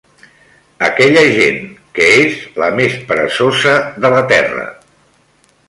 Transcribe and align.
Aquella 0.85 1.25
gent, 1.35 1.59
que 1.99 2.07
és 2.21 2.39
la 2.63 2.69
més 2.79 2.95
peresosa 3.13 3.77
de 4.07 4.15
la 4.17 4.23
terra… 4.35 4.65